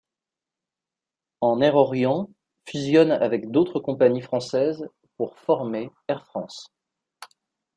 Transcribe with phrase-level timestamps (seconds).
[1.41, 2.27] En Air Orient
[2.67, 4.83] fusionne avec d’autres compagnies françaises
[5.15, 6.71] pour former Air France.